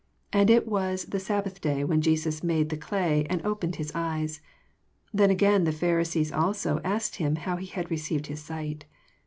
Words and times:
14 0.31 0.41
And 0.41 0.49
it 0.49 0.67
was 0.67 1.05
the 1.05 1.19
sabbath 1.19 1.61
day 1.61 1.83
when 1.83 2.01
Jesus 2.01 2.43
made 2.43 2.69
the 2.69 2.75
olay, 2.77 3.27
and 3.29 3.39
opened 3.45 3.75
his 3.75 3.91
eyes. 3.93 4.37
15 5.11 5.11
Then 5.13 5.29
again 5.29 5.63
the 5.63 5.69
iPharisees 5.71 6.35
also 6.35 6.81
asked 6.83 7.17
him 7.17 7.35
how 7.35 7.57
he 7.57 7.67
had 7.67 7.85
reoeived 7.89 8.25
his 8.25 8.41
sight. 8.41 8.85